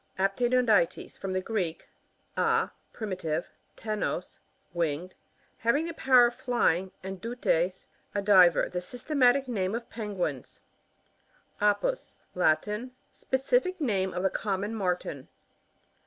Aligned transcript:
APTENoDYTES.: 0.17 1.15
From 1.15 1.31
thc 1.35 1.43
Greek, 1.43 1.87
a, 2.35 2.71
privative— 2.91 3.51
ptenos, 3.77 4.39
winged; 4.73 5.13
having 5.59 5.85
the 5.85 5.93
power 5.93 6.25
of 6.25 6.33
flying, 6.33 6.91
and 7.03 7.21
dutest 7.21 7.85
a 8.15 8.19
diver. 8.23 8.67
The 8.67 8.81
systematic 8.81 9.47
name 9.47 9.75
of 9.75 9.91
Penguins* 9.91 10.61
Apus.— 11.61 12.13
Latin. 12.43 12.95
Specific 13.13 13.79
name 13.79 14.11
of 14.11 14.23
the 14.23 14.31
common 14.31 14.73
Martin. 14.73 15.27